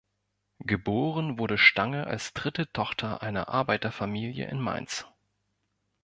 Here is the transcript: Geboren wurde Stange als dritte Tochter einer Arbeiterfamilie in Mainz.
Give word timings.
Geboren 0.65 1.37
wurde 1.37 1.59
Stange 1.59 2.07
als 2.07 2.33
dritte 2.33 2.71
Tochter 2.71 3.21
einer 3.21 3.49
Arbeiterfamilie 3.49 4.47
in 4.47 4.59
Mainz. 4.59 5.05